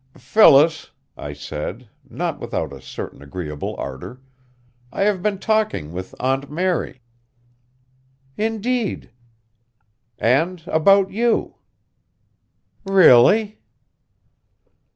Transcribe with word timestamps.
"Phyllis," 0.17 0.89
I 1.15 1.33
said, 1.33 1.87
not 2.09 2.39
without 2.39 2.73
a 2.73 2.81
certain 2.81 3.21
agreeable 3.21 3.75
ardor, 3.77 4.19
"I 4.91 5.03
have 5.03 5.21
been 5.21 5.37
talking 5.37 5.93
with 5.93 6.15
Aunt 6.19 6.49
Mary." 6.51 7.03
"Indeed?" 8.35 9.11
"And 10.17 10.63
about 10.65 11.11
you." 11.11 11.57
"Really?" 12.83 13.59